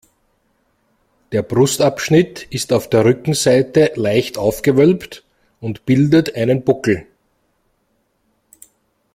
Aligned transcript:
Der 1.31 1.43
Brustabschnitt 1.43 2.47
ist 2.49 2.73
auf 2.73 2.89
der 2.89 3.05
Rückenseite 3.05 3.91
leicht 3.93 4.39
aufgewölbt 4.39 5.23
und 5.59 5.85
bildet 5.85 6.33
einen 6.35 6.63
Buckel. 6.63 7.05